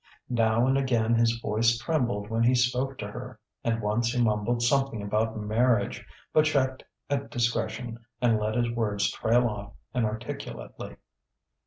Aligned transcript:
Now 0.31 0.65
and 0.65 0.79
again 0.79 1.13
his 1.13 1.39
voice 1.41 1.77
trembled 1.77 2.27
when 2.31 2.41
he 2.41 2.55
spoke 2.55 2.97
to 2.97 3.07
her, 3.07 3.39
and 3.63 3.83
once 3.83 4.11
he 4.13 4.19
mumbled 4.19 4.63
something 4.63 4.99
about 5.03 5.37
marriage, 5.37 6.03
but 6.33 6.45
checked 6.45 6.83
at 7.07 7.29
discretion, 7.29 7.99
and 8.19 8.39
let 8.39 8.55
his 8.55 8.71
words 8.71 9.11
trail 9.11 9.47
off 9.47 9.73
inarticulately. 9.93 10.95